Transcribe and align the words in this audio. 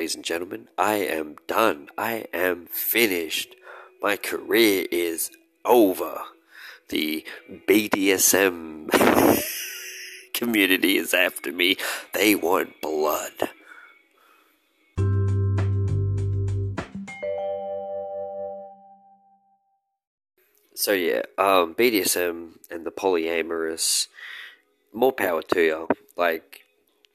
ladies 0.00 0.14
and 0.14 0.24
gentlemen. 0.24 0.66
I 0.78 0.94
am 0.94 1.36
done. 1.46 1.90
I 1.98 2.24
am 2.32 2.68
finished. 2.70 3.54
My 4.00 4.16
career 4.16 4.86
is 4.90 5.30
over. 5.62 6.22
The 6.88 7.22
BDSM 7.68 8.88
community 10.32 10.96
is 10.96 11.12
after 11.12 11.52
me. 11.52 11.76
They 12.14 12.34
want 12.34 12.80
blood. 12.80 13.50
So 20.74 20.92
yeah, 20.92 21.24
um, 21.36 21.74
BDSM 21.74 22.52
and 22.70 22.86
the 22.86 22.90
polyamorous, 22.90 24.06
more 24.94 25.12
power 25.12 25.42
to 25.42 25.60
you. 25.60 25.88
Like, 26.16 26.59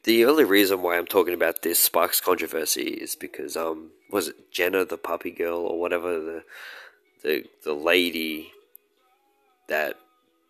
the 0.06 0.26
only 0.26 0.44
reason 0.44 0.82
why 0.82 0.98
I'm 0.98 1.08
talking 1.08 1.34
about 1.34 1.62
this 1.62 1.80
sparks 1.80 2.22
controversy 2.22 2.84
is 2.84 3.16
because 3.16 3.58
um, 3.58 3.92
was 4.12 4.30
it 4.30 4.52
Jenna 4.52 4.86
the 4.86 4.98
puppy 4.98 5.32
girl 5.32 5.58
or 5.58 5.80
whatever 5.80 6.20
the 6.20 6.44
the 7.24 7.46
the 7.64 7.74
lady 7.74 8.52
that 9.68 9.96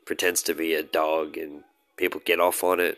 pretends 0.06 0.44
to 0.44 0.54
be 0.54 0.74
a 0.74 0.84
dog 0.84 1.38
and 1.38 1.64
people 1.98 2.22
get 2.24 2.40
off 2.40 2.64
on 2.64 2.80
it. 2.80 2.98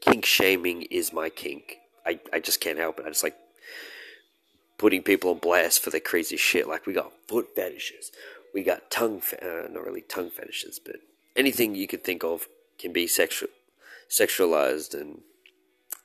Kink 0.00 0.24
shaming 0.24 0.82
is 0.82 1.12
my 1.12 1.28
kink. 1.28 1.76
I, 2.04 2.18
I 2.32 2.40
just 2.40 2.60
can't 2.60 2.78
help 2.78 2.98
it. 2.98 3.06
I 3.06 3.10
just 3.10 3.22
like 3.22 3.36
putting 4.78 5.02
people 5.02 5.30
on 5.30 5.38
blast 5.38 5.82
for 5.82 5.90
their 5.90 6.00
crazy 6.00 6.36
shit. 6.36 6.66
Like 6.68 6.86
we 6.86 6.92
got 6.92 7.12
foot 7.28 7.48
fetishes, 7.54 8.10
we 8.52 8.62
got 8.62 8.90
tongue, 8.90 9.20
fe- 9.20 9.38
uh, 9.42 9.68
not 9.68 9.84
really 9.84 10.02
tongue 10.02 10.30
fetishes, 10.30 10.80
but 10.84 10.96
anything 11.36 11.74
you 11.74 11.86
could 11.86 12.02
think 12.02 12.24
of 12.24 12.48
can 12.78 12.92
be 12.92 13.06
sexual, 13.06 13.50
sexualized 14.08 14.98
and 14.98 15.20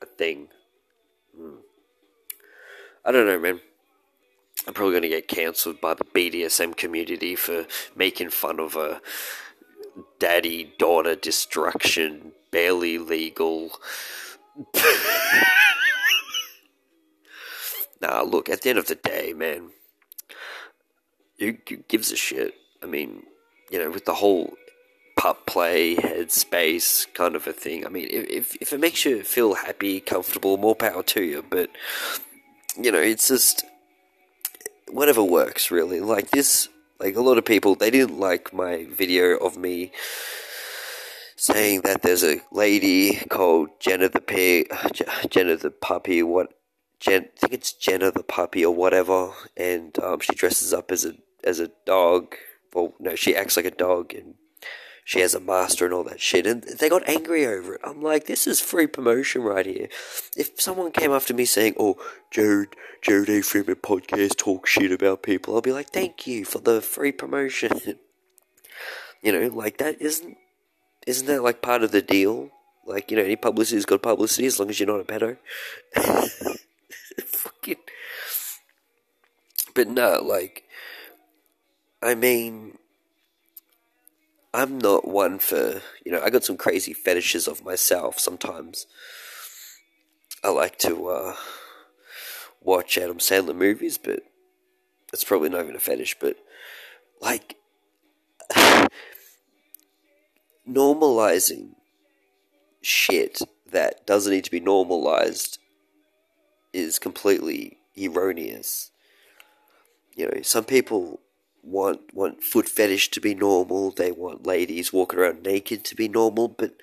a 0.02 0.06
thing. 0.06 0.50
Hmm. 1.36 1.56
I 3.06 3.12
don't 3.12 3.26
know, 3.26 3.40
man. 3.40 3.60
I'm 4.68 4.74
probably 4.74 4.94
going 4.94 5.04
to 5.04 5.10
get 5.10 5.28
cancelled 5.28 5.82
by 5.82 5.94
the 5.94 6.06
BDSM 6.06 6.78
community 6.78 7.36
for 7.36 7.66
making 7.96 8.30
fun 8.30 8.60
of 8.60 8.76
a 8.78 9.02
daddy 10.20 10.74
daughter 10.78 11.16
destruction, 11.16 12.32
barely 12.52 12.98
legal. 12.98 13.72
nah, 18.02 18.22
look, 18.22 18.48
at 18.48 18.62
the 18.62 18.70
end 18.70 18.80
of 18.80 18.88
the 18.88 18.96
day, 18.96 19.34
man, 19.34 19.72
who, 21.40 21.58
who 21.68 21.78
gives 21.88 22.12
a 22.12 22.16
shit? 22.16 22.54
I 22.82 22.86
mean, 22.86 23.24
you 23.70 23.80
know, 23.80 23.90
with 23.90 24.06
the 24.06 24.14
whole 24.14 24.54
pup 25.24 25.46
play, 25.46 25.96
headspace 25.96 27.08
kind 27.14 27.34
of 27.34 27.48
a 27.48 27.54
thing. 27.54 27.86
I 27.86 27.90
mean, 27.90 28.10
if, 28.12 28.58
if 28.62 28.74
it 28.74 28.82
makes 28.82 29.06
you 29.06 29.24
feel 29.24 29.54
happy, 29.54 30.02
comfortable, 30.02 30.58
more 30.58 30.76
power 30.76 31.02
to 31.02 31.24
you. 31.24 31.46
But, 31.50 31.70
you 32.76 32.92
know, 32.92 33.00
it's 33.00 33.30
just 33.30 33.64
whatever 34.90 35.24
works 35.24 35.72
really. 35.72 36.02
Like 36.02 36.32
this, 36.32 36.68
like 37.00 37.16
a 37.16 37.22
lot 37.22 37.38
of 37.38 37.46
people, 37.46 37.76
they 37.76 37.90
didn't 37.90 38.20
like 38.20 38.54
my 38.54 38.86
video 38.92 39.38
of 39.38 39.56
me 39.56 39.94
saying 41.38 41.84
that 41.84 42.02
there's 42.02 42.26
a 42.26 42.42
lady 42.52 43.16
called 43.30 43.70
Jenna 43.80 44.10
the 44.10 44.20
pig, 44.20 44.74
Jenna 45.30 45.56
the 45.56 45.72
puppy. 45.72 46.22
What? 46.22 46.50
Jen, 47.00 47.30
I 47.38 47.40
think 47.40 47.54
it's 47.54 47.72
Jenna 47.72 48.12
the 48.12 48.24
puppy 48.24 48.66
or 48.66 48.76
whatever, 48.76 49.32
and 49.56 49.98
um, 50.00 50.20
she 50.20 50.36
dresses 50.36 50.74
up 50.74 50.92
as 50.92 51.06
a 51.06 51.16
as 51.46 51.62
a 51.62 51.72
dog. 51.86 52.36
Well, 52.74 52.94
no, 53.00 53.16
she 53.16 53.38
acts 53.38 53.56
like 53.56 53.66
a 53.66 53.72
dog, 53.72 54.14
and 54.14 54.36
she 55.06 55.20
has 55.20 55.34
a 55.34 55.40
master 55.40 55.86
and 55.86 55.94
all 55.94 56.04
that 56.06 56.22
shit, 56.22 56.48
and 56.48 56.64
they 56.64 56.90
got 56.90 57.08
angry 57.08 57.46
over 57.46 57.76
it. 57.76 57.82
I'm 57.84 58.02
like, 58.02 58.26
this 58.26 58.48
is 58.48 58.60
free 58.60 58.88
promotion 58.88 59.42
right 59.42 59.66
here. 59.66 59.90
If 60.38 60.62
someone 60.62 60.92
came 60.92 61.12
after 61.12 61.34
me 61.34 61.46
saying, 61.46 61.76
"Oh, 61.78 61.98
Jared, 62.32 62.70
Jared 63.02 63.30
A. 63.30 63.42
Freeman 63.42 63.76
podcast 63.76 64.38
talk 64.38 64.66
shit 64.68 64.92
about 64.92 65.24
people," 65.24 65.56
I'll 65.56 65.62
be 65.62 65.74
like, 65.74 65.90
thank 65.90 66.26
you 66.26 66.46
for 66.46 66.60
the 66.60 66.82
free 66.82 67.12
promotion. 67.12 67.82
you 69.22 69.32
know, 69.32 69.48
like 69.48 69.78
that 69.78 70.02
isn't 70.02 70.38
isn't 71.06 71.28
that 71.28 71.44
like 71.44 71.62
part 71.62 71.84
of 71.84 71.92
the 71.92 72.02
deal? 72.02 72.52
Like, 72.86 73.12
you 73.12 73.18
know, 73.18 73.24
any 73.24 73.36
publicity's 73.36 73.86
got 73.86 74.02
publicity 74.02 74.46
as 74.46 74.60
long 74.60 74.70
as 74.70 74.80
you're 74.80 74.88
not 74.88 75.00
a 75.00 75.04
pedo. 75.06 75.38
Fucking. 77.26 77.78
But 79.74 79.88
no, 79.88 80.22
like, 80.22 80.64
I 82.02 82.16
mean, 82.16 82.78
I'm 84.54 84.78
not 84.78 85.08
one 85.08 85.40
for, 85.40 85.82
you 86.06 86.12
know, 86.12 86.22
I 86.22 86.30
got 86.30 86.44
some 86.44 86.58
crazy 86.58 86.94
fetishes 86.94 87.48
of 87.48 87.66
myself 87.66 88.20
sometimes. 88.20 88.86
I 90.44 90.50
like 90.50 90.78
to 90.80 91.08
uh, 91.08 91.36
watch 92.62 92.98
Adam 92.98 93.18
Sandler 93.18 93.56
movies, 93.56 93.98
but 93.98 94.22
that's 95.12 95.24
probably 95.24 95.50
not 95.50 95.64
even 95.64 95.76
a 95.76 95.80
fetish, 95.80 96.18
but 96.20 96.38
like 97.20 97.56
normalizing 100.70 101.72
shit 102.82 103.40
that 103.72 104.06
doesn't 104.06 104.32
need 104.32 104.44
to 104.44 104.52
be 104.52 104.60
normalized 104.60 105.58
is 106.74 107.00
completely 107.00 107.78
erroneous. 108.00 108.92
You 110.16 110.28
know, 110.28 110.42
some 110.44 110.66
people 110.66 111.22
want 111.64 112.14
want 112.14 112.44
foot 112.44 112.68
fetish 112.68 113.10
to 113.12 113.22
be 113.22 113.34
normal. 113.34 113.92
They 113.92 114.12
want 114.12 114.46
ladies 114.46 114.94
walking 114.94 115.20
around 115.20 115.44
naked 115.44 115.84
to 115.86 115.96
be 115.96 116.08
normal. 116.08 116.50
But 116.50 116.74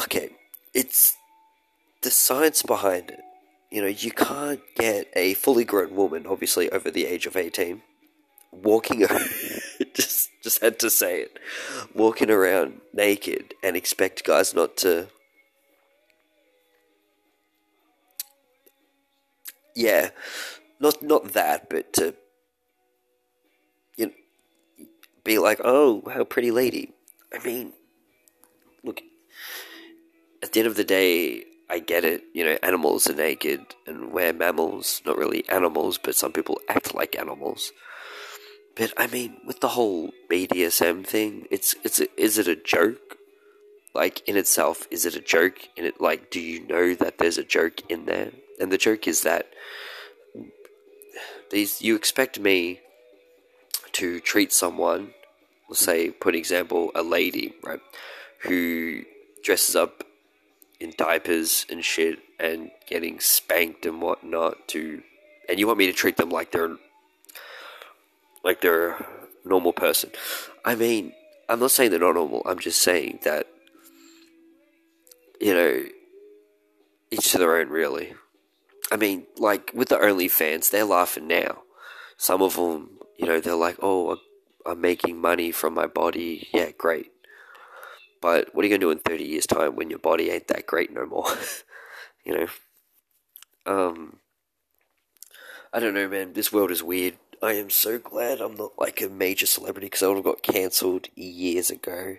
okay, 0.00 0.30
it's 0.72 1.16
the 2.02 2.10
science 2.10 2.62
behind 2.62 3.10
it. 3.10 3.20
You 3.70 3.82
know, 3.82 3.88
you 3.88 4.12
can't 4.12 4.60
get 4.76 5.08
a 5.14 5.34
fully 5.34 5.64
grown 5.64 5.94
woman, 5.94 6.26
obviously 6.26 6.70
over 6.70 6.90
the 6.90 7.06
age 7.06 7.26
of 7.26 7.36
eighteen, 7.36 7.82
walking. 8.52 9.00
just 9.94 10.30
just 10.42 10.62
had 10.62 10.78
to 10.78 10.90
say 10.90 11.20
it, 11.22 11.38
walking 11.94 12.30
around 12.30 12.80
naked 12.94 13.54
and 13.62 13.76
expect 13.76 14.24
guys 14.24 14.54
not 14.54 14.76
to. 14.78 15.08
Yeah, 19.74 20.10
not 20.80 21.02
not 21.02 21.32
that, 21.34 21.68
but 21.68 21.92
to 21.94 22.14
be 25.24 25.38
like, 25.38 25.60
oh, 25.64 26.02
how 26.12 26.24
pretty 26.24 26.50
lady. 26.50 26.92
I 27.32 27.44
mean, 27.44 27.72
look, 28.82 29.02
at 30.42 30.52
the 30.52 30.60
end 30.60 30.66
of 30.68 30.76
the 30.76 30.84
day, 30.84 31.44
I 31.70 31.80
get 31.80 32.04
it. 32.04 32.24
You 32.32 32.44
know, 32.44 32.58
animals 32.62 33.08
are 33.08 33.14
naked 33.14 33.60
and 33.86 34.12
we're 34.12 34.32
mammals. 34.32 35.02
Not 35.04 35.18
really 35.18 35.48
animals, 35.48 35.98
but 35.98 36.14
some 36.14 36.32
people 36.32 36.60
act 36.68 36.94
like 36.94 37.18
animals. 37.18 37.72
But 38.74 38.92
I 38.96 39.06
mean, 39.08 39.38
with 39.44 39.60
the 39.60 39.68
whole 39.68 40.12
BDSM 40.30 41.06
thing, 41.06 41.46
it's 41.50 41.74
it's 41.82 42.00
is 42.16 42.38
it 42.38 42.48
a 42.48 42.56
joke? 42.56 43.16
Like 43.94 44.26
in 44.28 44.36
itself, 44.36 44.86
is 44.90 45.04
it 45.04 45.16
a 45.16 45.20
joke? 45.20 45.58
In 45.76 45.84
it, 45.84 46.00
like, 46.00 46.30
do 46.30 46.40
you 46.40 46.66
know 46.66 46.94
that 46.94 47.18
there's 47.18 47.38
a 47.38 47.44
joke 47.44 47.82
in 47.88 48.06
there? 48.06 48.30
And 48.60 48.70
the 48.70 48.78
joke 48.78 49.08
is 49.08 49.22
that 49.22 49.48
these 51.50 51.82
you 51.82 51.96
expect 51.96 52.38
me 52.38 52.80
to 53.98 54.20
treat 54.20 54.52
someone 54.52 55.12
let's 55.68 55.80
say, 55.80 56.10
put 56.10 56.34
example, 56.34 56.90
a 56.94 57.02
lady, 57.02 57.54
right, 57.62 57.80
who 58.40 59.02
dresses 59.42 59.76
up 59.76 60.04
in 60.80 60.92
diapers 60.96 61.66
and 61.70 61.84
shit 61.84 62.18
and 62.38 62.70
getting 62.86 63.20
spanked 63.20 63.84
and 63.84 64.00
whatnot 64.00 64.68
to, 64.68 65.02
and 65.48 65.58
you 65.58 65.66
want 65.66 65.78
me 65.78 65.86
to 65.86 65.92
treat 65.92 66.16
them 66.16 66.30
like 66.30 66.52
they're, 66.52 66.76
like 68.42 68.60
they're 68.60 68.92
a 68.92 69.06
normal 69.44 69.72
person. 69.72 70.10
I 70.64 70.74
mean, 70.74 71.12
I'm 71.48 71.60
not 71.60 71.70
saying 71.70 71.90
they're 71.90 72.00
not 72.00 72.14
normal. 72.14 72.42
I'm 72.46 72.58
just 72.58 72.80
saying 72.80 73.20
that, 73.24 73.46
you 75.40 75.54
know, 75.54 75.84
each 77.10 77.32
to 77.32 77.38
their 77.38 77.56
own, 77.56 77.68
really. 77.68 78.14
I 78.90 78.96
mean, 78.96 79.26
like 79.36 79.70
with 79.74 79.88
the 79.88 79.96
OnlyFans, 79.96 80.70
they're 80.70 80.84
laughing 80.84 81.26
now. 81.26 81.62
Some 82.16 82.42
of 82.42 82.56
them, 82.56 82.97
you 83.18 83.26
know, 83.26 83.40
they're 83.40 83.54
like, 83.54 83.78
"Oh, 83.82 84.18
I'm 84.66 84.80
making 84.80 85.20
money 85.20 85.50
from 85.50 85.74
my 85.74 85.86
body, 85.86 86.48
yeah, 86.52 86.70
great. 86.76 87.10
But 88.20 88.54
what 88.54 88.64
are 88.64 88.68
you 88.68 88.70
going 88.70 88.80
to 88.80 88.86
do 88.86 88.90
in 88.90 88.98
30 88.98 89.24
years' 89.24 89.46
time 89.46 89.76
when 89.76 89.90
your 89.90 89.98
body 89.98 90.30
ain't 90.30 90.48
that 90.48 90.66
great 90.66 90.92
no 90.92 91.06
more? 91.06 91.26
you 92.24 92.36
know? 92.36 92.46
Um, 93.66 94.18
I 95.72 95.80
don't 95.80 95.94
know, 95.94 96.08
man. 96.08 96.32
This 96.32 96.52
world 96.52 96.70
is 96.70 96.82
weird. 96.82 97.14
I 97.40 97.52
am 97.52 97.70
so 97.70 97.98
glad 97.98 98.40
I'm 98.40 98.56
not 98.56 98.72
like 98.78 99.00
a 99.00 99.08
major 99.08 99.46
celebrity 99.46 99.86
because 99.86 100.02
I 100.02 100.08
would 100.08 100.16
have 100.16 100.24
got 100.24 100.42
cancelled 100.42 101.08
years 101.14 101.70
ago. 101.70 102.16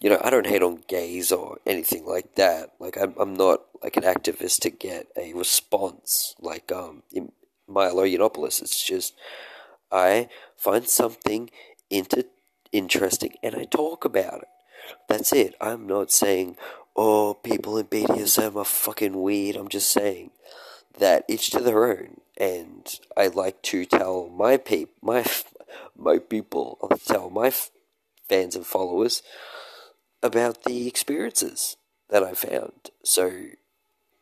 You 0.00 0.10
know, 0.10 0.20
I 0.22 0.28
don't 0.28 0.46
hate 0.46 0.62
on 0.62 0.84
gays 0.86 1.32
or 1.32 1.58
anything 1.64 2.04
like 2.04 2.34
that. 2.34 2.72
Like, 2.78 2.98
I'm, 2.98 3.14
I'm 3.18 3.34
not 3.34 3.62
like 3.82 3.96
an 3.96 4.02
activist 4.02 4.60
to 4.60 4.70
get 4.70 5.06
a 5.16 5.32
response 5.32 6.34
like 6.40 6.70
um 6.70 7.02
in 7.10 7.32
Milo 7.66 8.04
Yiannopoulos. 8.04 8.60
It's 8.60 8.84
just 8.84 9.14
I 9.94 10.28
find 10.56 10.88
something 10.88 11.50
inter- 11.88 12.24
interesting 12.72 13.34
and 13.42 13.54
I 13.54 13.64
talk 13.64 14.04
about 14.04 14.42
it. 14.42 14.48
That's 15.08 15.32
it. 15.32 15.54
I'm 15.60 15.86
not 15.86 16.10
saying, 16.10 16.56
oh, 16.96 17.34
people 17.34 17.78
in 17.78 17.86
BDSM 17.86 18.56
are 18.56 18.64
fucking 18.64 19.22
weird. 19.22 19.56
I'm 19.56 19.68
just 19.68 19.90
saying 19.90 20.32
that 20.98 21.24
each 21.28 21.50
to 21.50 21.60
their 21.60 21.84
own. 21.86 22.20
And 22.36 22.86
I 23.16 23.28
like 23.28 23.62
to 23.62 23.84
tell 23.84 24.28
my 24.28 24.56
peop, 24.56 24.90
my 25.00 25.24
my 25.96 26.18
people, 26.18 26.78
I'll 26.82 26.98
tell 26.98 27.30
my 27.30 27.48
f- 27.48 27.70
fans 28.28 28.56
and 28.56 28.66
followers 28.66 29.22
about 30.22 30.64
the 30.64 30.88
experiences 30.88 31.76
that 32.10 32.24
I 32.24 32.34
found. 32.34 32.90
So, 33.04 33.30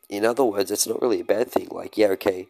in 0.09 0.25
other 0.25 0.43
words, 0.43 0.69
it's 0.69 0.87
not 0.87 1.01
really 1.01 1.21
a 1.21 1.25
bad 1.25 1.49
thing. 1.51 1.69
Like, 1.71 1.97
yeah, 1.97 2.07
okay, 2.09 2.47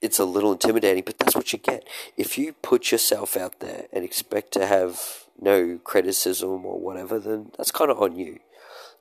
it's 0.00 0.18
a 0.18 0.24
little 0.24 0.52
intimidating, 0.52 1.04
but 1.04 1.18
that's 1.18 1.34
what 1.34 1.52
you 1.52 1.58
get. 1.58 1.86
If 2.16 2.38
you 2.38 2.54
put 2.54 2.90
yourself 2.90 3.36
out 3.36 3.60
there 3.60 3.86
and 3.92 4.04
expect 4.04 4.52
to 4.52 4.66
have 4.66 5.26
no 5.40 5.78
criticism 5.84 6.64
or 6.64 6.78
whatever, 6.80 7.18
then 7.18 7.50
that's 7.56 7.70
kind 7.70 7.90
of 7.90 8.00
on 8.00 8.16
you. 8.16 8.38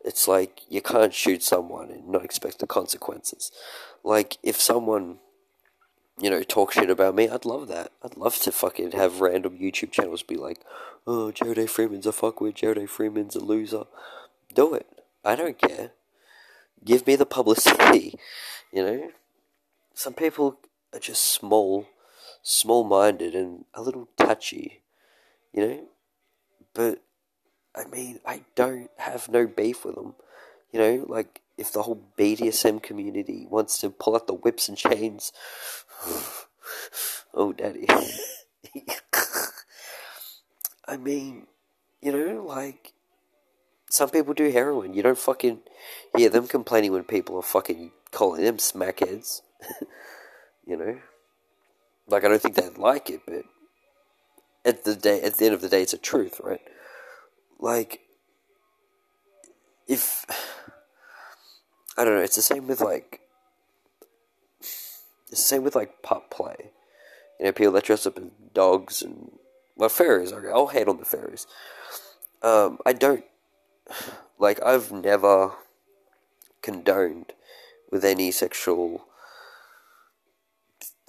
It's 0.04 0.28
like 0.28 0.62
you 0.70 0.82
can't 0.82 1.14
shoot 1.14 1.44
someone 1.44 1.90
and 1.90 2.08
not 2.08 2.24
expect 2.24 2.60
the 2.60 2.68
consequences. 2.68 3.52
Like, 4.04 4.38
if 4.44 4.60
someone, 4.60 5.20
you 6.20 6.30
know, 6.30 6.44
talk 6.44 6.74
shit 6.74 6.90
about 6.90 7.16
me, 7.16 7.30
I'd 7.30 7.46
love 7.46 7.68
that. 7.68 7.92
I'd 8.04 8.18
love 8.18 8.38
to 8.40 8.52
fucking 8.52 8.92
have 8.92 9.22
random 9.22 9.58
YouTube 9.58 9.92
channels 9.92 10.24
be 10.24 10.36
like, 10.36 10.60
oh, 11.06 11.32
Jared 11.32 11.58
A. 11.58 11.68
Freeman's 11.68 12.08
a 12.08 12.12
fuckwit, 12.12 12.56
Jared 12.56 12.78
A. 12.78 12.88
Freeman's 12.88 13.36
a 13.36 13.44
loser. 13.44 13.84
Do 14.54 14.74
it. 14.74 14.88
I 15.24 15.36
don't 15.36 15.58
care. 15.58 15.92
Give 16.84 17.06
me 17.06 17.18
the 17.18 17.26
publicity, 17.26 18.18
you 18.72 18.86
know? 18.86 19.12
Some 19.94 20.14
people 20.14 20.60
are 20.94 21.00
just 21.00 21.24
small, 21.24 21.88
small 22.42 22.84
minded, 22.84 23.36
and 23.36 23.66
a 23.74 23.82
little 23.82 24.08
touchy, 24.18 24.82
you 25.54 25.68
know? 25.68 25.84
But, 26.74 27.02
I 27.76 27.86
mean, 27.86 28.20
I 28.26 28.44
don't 28.56 28.90
have 28.98 29.30
no 29.30 29.48
beef 29.48 29.86
with 29.86 29.96
them. 29.96 30.16
You 30.72 30.80
know, 30.80 31.06
like, 31.08 31.42
if 31.58 31.72
the 31.72 31.84
whole 31.84 32.02
BDSM 32.18 32.82
community 32.82 33.48
wants 33.50 33.80
to 33.80 33.90
pull 33.90 34.16
out 34.16 34.28
the 34.28 34.34
whips 34.34 34.70
and 34.70 34.78
chains, 34.78 35.32
oh, 37.34 37.54
daddy. 37.54 37.88
I 40.88 40.98
mean, 40.98 41.48
you 42.02 42.12
know, 42.12 42.44
like, 42.44 42.94
some 43.90 44.10
people 44.10 44.34
do 44.34 44.50
heroin. 44.52 44.94
You 44.94 45.04
don't 45.04 45.18
fucking 45.18 45.60
hear 46.16 46.30
them 46.30 46.48
complaining 46.48 46.92
when 46.92 47.04
people 47.04 47.38
are 47.38 47.44
fucking 47.44 47.92
calling 48.12 48.44
them 48.44 48.58
smackheads. 48.58 49.42
you 50.70 50.78
know? 50.78 50.98
Like, 52.08 52.24
I 52.24 52.28
don't 52.28 52.42
think 52.42 52.56
they'd 52.56 52.78
like 52.78 53.10
it, 53.10 53.22
but 53.26 53.44
at 54.66 54.84
the 54.84 54.96
day, 54.96 55.22
at 55.22 55.36
the 55.36 55.46
end 55.46 55.56
of 55.56 55.62
the 55.62 55.70
day, 55.70 55.82
it's 55.82 55.94
a 55.94 55.98
truth, 55.98 56.40
right? 56.44 56.62
Like, 57.60 58.02
if 59.88 60.26
I 61.98 62.06
don't 62.06 62.16
know, 62.16 62.22
it's 62.22 62.36
the 62.36 62.42
same 62.42 62.68
with 62.68 62.82
like, 62.82 63.22
it's 64.60 65.02
the 65.30 65.36
same 65.36 65.64
with 65.64 65.76
like 65.76 66.02
pup 66.02 66.32
play. 66.32 66.72
You 67.40 67.48
know, 67.48 67.52
people 67.52 67.74
that 67.74 67.86
dress 67.86 68.06
up 68.06 68.18
as 68.18 68.26
dogs 68.54 69.02
and 69.02 69.32
well, 69.76 69.90
fairies. 69.90 70.32
Okay, 70.32 70.50
I'll 70.50 70.68
hate 70.68 70.88
on 70.88 70.98
the 70.98 71.06
fairies. 71.06 71.48
Um, 72.42 72.80
I 72.86 72.94
don't 72.94 73.26
like. 74.38 74.62
I've 74.64 74.92
never 74.92 75.54
condoned 76.62 77.34
with 77.92 78.06
any 78.06 78.32
sexual 78.32 79.09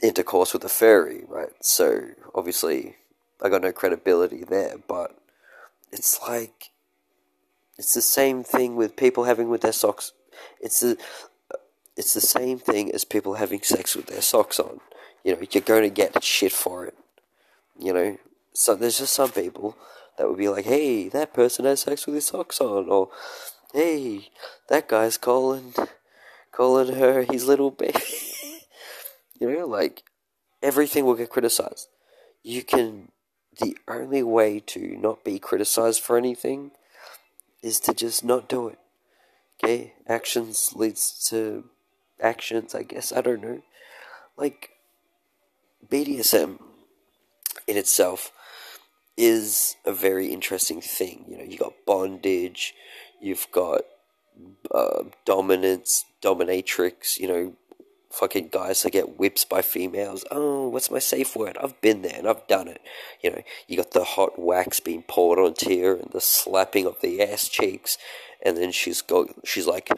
intercourse 0.02 0.52
with 0.52 0.64
a 0.64 0.68
fairy, 0.68 1.24
right? 1.28 1.50
So 1.60 2.08
obviously, 2.34 2.96
I 3.42 3.48
got 3.48 3.62
no 3.62 3.72
credibility 3.72 4.44
there. 4.44 4.76
But 4.86 5.16
it's 5.92 6.20
like 6.22 6.70
it's 7.78 7.94
the 7.94 8.02
same 8.02 8.42
thing 8.42 8.76
with 8.76 8.96
people 8.96 9.24
having 9.24 9.48
with 9.48 9.62
their 9.62 9.72
socks. 9.72 10.12
It's 10.60 10.80
the 10.80 10.98
it's 11.96 12.14
the 12.14 12.20
same 12.20 12.58
thing 12.58 12.92
as 12.92 13.04
people 13.04 13.34
having 13.34 13.62
sex 13.62 13.94
with 13.94 14.06
their 14.06 14.22
socks 14.22 14.58
on. 14.58 14.80
You 15.24 15.32
know, 15.32 15.42
you're 15.50 15.62
going 15.62 15.82
to 15.82 15.90
get 15.90 16.22
shit 16.24 16.52
for 16.52 16.86
it. 16.86 16.96
You 17.78 17.92
know, 17.92 18.18
so 18.52 18.74
there's 18.74 18.98
just 18.98 19.14
some 19.14 19.30
people 19.30 19.76
that 20.16 20.28
would 20.28 20.38
be 20.38 20.48
like, 20.48 20.64
"Hey, 20.64 21.08
that 21.08 21.32
person 21.32 21.64
has 21.64 21.80
sex 21.80 22.06
with 22.06 22.14
his 22.14 22.26
socks 22.26 22.60
on," 22.60 22.88
or 22.88 23.10
"Hey, 23.72 24.28
that 24.68 24.88
guy's 24.88 25.16
calling 25.16 25.74
calling 26.52 26.94
her 26.94 27.22
his 27.22 27.46
little 27.46 27.70
baby." 27.70 27.98
You 29.40 29.50
know, 29.50 29.66
like 29.66 30.04
everything 30.62 31.04
will 31.04 31.14
get 31.14 31.30
criticized. 31.30 31.88
You 32.42 32.62
can. 32.62 33.10
The 33.60 33.76
only 33.88 34.22
way 34.22 34.60
to 34.68 34.96
not 34.96 35.24
be 35.24 35.38
criticized 35.38 36.00
for 36.00 36.16
anything 36.16 36.70
is 37.62 37.80
to 37.80 37.92
just 37.92 38.24
not 38.24 38.48
do 38.48 38.68
it. 38.68 38.78
Okay, 39.62 39.94
actions 40.06 40.72
leads 40.74 41.28
to 41.28 41.64
actions. 42.20 42.74
I 42.74 42.84
guess 42.84 43.12
I 43.12 43.20
don't 43.20 43.42
know. 43.42 43.62
Like 44.36 44.70
BDSM 45.88 46.60
in 47.66 47.76
itself 47.76 48.32
is 49.16 49.76
a 49.84 49.92
very 49.92 50.28
interesting 50.28 50.80
thing. 50.80 51.24
You 51.28 51.38
know, 51.38 51.44
you 51.44 51.58
got 51.58 51.74
bondage, 51.86 52.74
you've 53.20 53.46
got 53.52 53.82
uh, 54.72 55.04
dominance, 55.24 56.04
dominatrix. 56.22 57.18
You 57.18 57.28
know, 57.28 57.52
fucking 58.10 58.48
guys 58.48 58.82
that 58.82 58.92
get 58.92 59.18
whips 59.18 59.44
by 59.44 59.62
females. 59.62 60.24
Oh, 60.30 60.68
what's 60.68 60.90
my 60.90 60.98
safe 60.98 61.36
word? 61.36 61.56
I've 61.62 61.80
been 61.80 62.02
there 62.02 62.16
and 62.16 62.28
I've 62.28 62.46
done 62.48 62.68
it. 62.68 62.80
You 63.22 63.30
know, 63.30 63.42
you 63.68 63.76
got 63.76 63.92
the 63.92 64.04
hot 64.04 64.38
wax 64.38 64.80
being 64.80 65.02
poured 65.02 65.38
onto 65.38 65.80
her 65.80 65.94
and 65.94 66.10
the 66.10 66.20
slapping 66.20 66.86
of 66.86 67.00
the 67.00 67.22
ass 67.22 67.48
cheeks, 67.48 67.96
and 68.42 68.56
then 68.56 68.72
she's 68.72 69.00
go, 69.00 69.28
she's 69.44 69.66
like, 69.66 69.90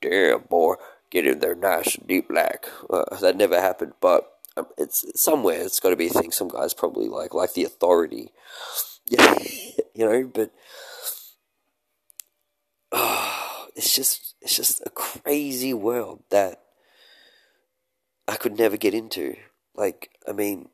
"Damn, 0.00 0.40
boy, 0.42 0.74
get 1.10 1.26
in 1.26 1.40
there 1.40 1.54
nice 1.54 1.94
and 1.94 2.06
deep 2.06 2.28
black." 2.28 2.66
Uh, 2.88 3.16
that 3.20 3.36
never 3.36 3.60
happened, 3.60 3.92
but 4.00 4.28
um, 4.56 4.66
it's 4.78 5.04
somewhere. 5.20 5.60
It's 5.60 5.80
got 5.80 5.90
to 5.90 5.96
be 5.96 6.08
a 6.08 6.10
thing. 6.10 6.32
Some 6.32 6.48
guys 6.48 6.74
probably 6.74 7.08
like 7.08 7.34
like 7.34 7.52
the 7.52 7.64
authority. 7.64 8.32
Yeah, 9.08 9.38
you 9.94 10.08
know, 10.08 10.30
but. 10.32 10.50
It's 13.74 13.96
just 13.96 14.34
it's 14.42 14.54
just 14.54 14.82
a 14.84 14.90
crazy 14.90 15.72
world 15.72 16.24
that 16.28 16.61
I 18.28 18.36
could 18.36 18.58
never 18.58 18.76
get 18.76 18.94
into. 18.94 19.36
Like, 19.74 20.10
I 20.28 20.32
mean, 20.32 20.68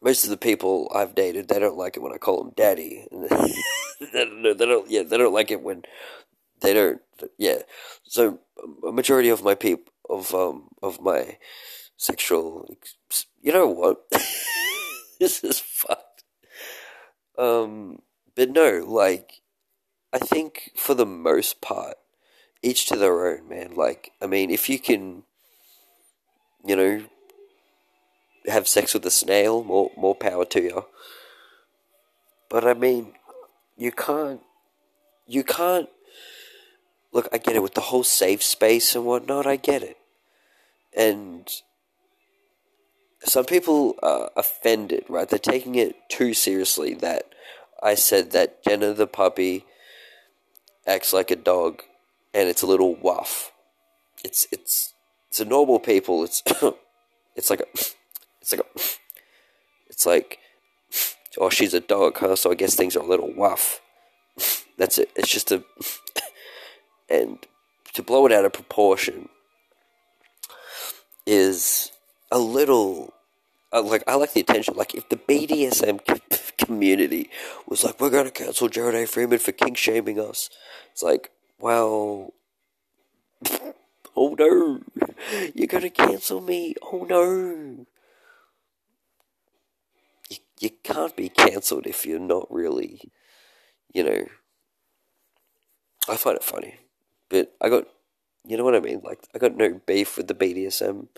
most 0.00 0.24
of 0.24 0.30
the 0.30 0.36
people 0.36 0.90
I've 0.94 1.14
dated, 1.14 1.48
they 1.48 1.58
don't 1.58 1.76
like 1.76 1.96
it 1.96 2.00
when 2.00 2.12
I 2.12 2.18
call 2.18 2.42
them 2.42 2.52
daddy. 2.56 3.06
they, 3.12 4.24
don't, 4.24 4.42
they 4.58 4.66
don't, 4.66 4.90
yeah, 4.90 5.02
they 5.02 5.16
don't 5.16 5.32
like 5.32 5.50
it 5.50 5.62
when 5.62 5.82
they 6.60 6.74
don't, 6.74 7.00
yeah. 7.38 7.58
So 8.04 8.40
a 8.86 8.92
majority 8.92 9.28
of 9.28 9.42
my 9.42 9.54
people, 9.54 9.92
of 10.08 10.34
um, 10.34 10.68
of 10.82 11.00
my 11.00 11.38
sexual, 11.96 12.68
you 13.40 13.52
know 13.52 13.68
what? 13.68 14.10
this 15.20 15.44
is 15.44 15.60
fucked. 15.60 16.24
Um, 17.38 18.02
but 18.34 18.50
no, 18.50 18.84
like, 18.86 19.40
I 20.12 20.18
think 20.18 20.72
for 20.76 20.94
the 20.94 21.06
most 21.06 21.60
part, 21.60 21.96
each 22.62 22.86
to 22.86 22.96
their 22.96 23.26
own, 23.26 23.48
man. 23.48 23.74
Like, 23.74 24.12
I 24.20 24.26
mean, 24.26 24.50
if 24.50 24.68
you 24.68 24.78
can 24.78 25.24
you 26.64 26.76
know, 26.76 27.04
have 28.46 28.68
sex 28.68 28.94
with 28.94 29.04
a 29.06 29.10
snail, 29.10 29.64
more 29.64 29.90
more 29.96 30.14
power 30.14 30.44
to 30.46 30.62
you. 30.62 30.86
But 32.48 32.66
I 32.66 32.74
mean, 32.74 33.14
you 33.76 33.92
can't, 33.92 34.40
you 35.26 35.44
can't. 35.44 35.88
Look, 37.12 37.28
I 37.32 37.38
get 37.38 37.56
it 37.56 37.62
with 37.62 37.74
the 37.74 37.80
whole 37.80 38.04
safe 38.04 38.42
space 38.42 38.94
and 38.94 39.04
whatnot. 39.04 39.46
I 39.46 39.56
get 39.56 39.82
it, 39.82 39.98
and 40.96 41.48
some 43.24 43.44
people 43.44 43.96
are 44.02 44.30
offended, 44.36 45.04
right? 45.08 45.28
They're 45.28 45.38
taking 45.38 45.74
it 45.74 45.96
too 46.08 46.34
seriously. 46.34 46.94
That 46.94 47.32
I 47.82 47.94
said 47.94 48.32
that 48.32 48.62
Jenna 48.64 48.92
the 48.92 49.06
puppy 49.06 49.64
acts 50.86 51.12
like 51.12 51.30
a 51.30 51.36
dog, 51.36 51.82
and 52.34 52.48
it's 52.48 52.62
a 52.62 52.66
little 52.66 52.96
wuff. 52.96 53.50
It's 54.24 54.46
it's 54.52 54.91
to 55.32 55.44
normal 55.44 55.78
people, 55.78 56.24
it's 56.24 56.42
it's 57.36 57.50
like 57.50 57.60
a 57.60 57.66
it's 58.40 58.52
like 58.52 58.60
a 58.60 58.80
it's 59.88 60.06
like 60.06 60.38
oh 61.38 61.50
she's 61.50 61.74
a 61.74 61.80
dog, 61.80 62.18
huh? 62.18 62.36
So 62.36 62.50
I 62.50 62.54
guess 62.54 62.74
things 62.74 62.96
are 62.96 63.02
a 63.02 63.06
little 63.06 63.32
rough. 63.34 63.80
That's 64.78 64.98
it. 64.98 65.10
It's 65.16 65.30
just 65.30 65.52
a 65.52 65.64
and 67.10 67.38
to 67.94 68.02
blow 68.02 68.26
it 68.26 68.32
out 68.32 68.44
of 68.44 68.52
proportion 68.52 69.28
is 71.26 71.92
a 72.30 72.38
little 72.38 73.12
uh, 73.72 73.82
like 73.82 74.04
I 74.06 74.16
like 74.16 74.32
the 74.32 74.40
attention. 74.40 74.74
Like 74.76 74.94
if 74.94 75.08
the 75.08 75.16
BDSM 75.16 76.00
community 76.58 77.30
was 77.66 77.84
like, 77.84 78.00
"We're 78.00 78.10
gonna 78.10 78.30
cancel 78.30 78.68
Jared 78.68 78.94
A. 78.94 79.06
Freeman 79.06 79.38
for 79.38 79.52
kink 79.52 79.76
shaming 79.76 80.20
us," 80.20 80.50
it's 80.92 81.02
like, 81.02 81.30
well, 81.58 82.34
Oh 84.14 84.34
no, 84.38 84.80
you're 85.54 85.66
gonna 85.66 85.90
cancel 85.90 86.40
me. 86.40 86.74
Oh 86.82 87.06
no. 87.08 87.86
You, 90.28 90.36
you 90.60 90.70
can't 90.82 91.16
be 91.16 91.28
cancelled 91.28 91.86
if 91.86 92.04
you're 92.06 92.18
not 92.18 92.46
really, 92.50 93.10
you 93.92 94.04
know. 94.04 94.26
I 96.08 96.16
find 96.16 96.36
it 96.36 96.44
funny, 96.44 96.76
but 97.28 97.54
I 97.60 97.68
got, 97.68 97.84
you 98.44 98.56
know 98.56 98.64
what 98.64 98.74
I 98.74 98.80
mean? 98.80 99.02
Like, 99.04 99.20
I 99.34 99.38
got 99.38 99.56
no 99.56 99.80
beef 99.86 100.16
with 100.16 100.26
the 100.26 100.34
BDSM 100.34 101.08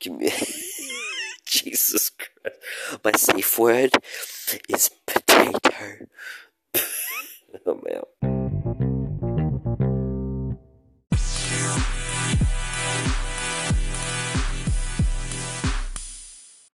community. 0.00 0.54
Jesus 1.46 2.10
Christ. 2.10 2.58
My 3.04 3.12
safe 3.12 3.58
word 3.58 3.92
is 4.68 4.90
potato. 5.06 6.06
I'm 7.66 7.82
out. 7.94 8.43